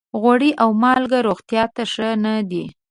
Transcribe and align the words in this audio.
غوړي 0.21 0.51
او 0.61 0.69
مالګه 0.81 1.19
روغتیا 1.27 1.63
ته 1.75 1.83
ښه 1.91 2.09
نه 2.23 2.33
دي. 2.49 2.65